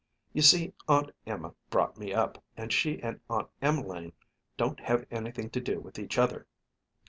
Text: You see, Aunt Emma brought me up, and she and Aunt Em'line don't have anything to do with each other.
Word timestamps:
You 0.33 0.41
see, 0.41 0.73
Aunt 0.87 1.11
Emma 1.27 1.53
brought 1.69 1.95
me 1.99 2.11
up, 2.11 2.43
and 2.57 2.73
she 2.73 2.99
and 3.03 3.19
Aunt 3.29 3.49
Em'line 3.61 4.13
don't 4.57 4.79
have 4.79 5.05
anything 5.11 5.51
to 5.51 5.61
do 5.61 5.79
with 5.79 5.99
each 5.99 6.17
other. 6.17 6.47